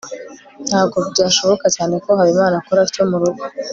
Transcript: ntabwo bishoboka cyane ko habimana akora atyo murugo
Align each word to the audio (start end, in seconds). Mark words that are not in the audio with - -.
ntabwo 0.67 0.97
bishoboka 1.05 1.65
cyane 1.75 1.93
ko 2.03 2.09
habimana 2.19 2.55
akora 2.61 2.79
atyo 2.85 3.03
murugo 3.09 3.43